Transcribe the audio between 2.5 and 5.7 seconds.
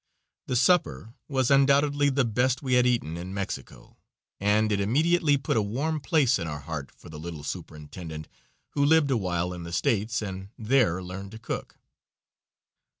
we had eaten in Mexico, and it immediately put a